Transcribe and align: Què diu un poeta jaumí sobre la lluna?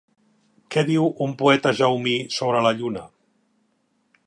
Què 0.75 0.83
diu 0.87 1.05
un 1.25 1.35
poeta 1.41 1.75
jaumí 1.81 2.15
sobre 2.39 2.65
la 2.69 2.73
lluna? 2.81 3.07